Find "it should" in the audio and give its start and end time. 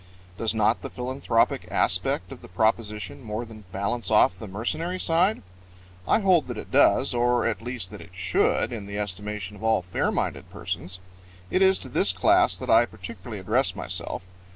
8.01-8.73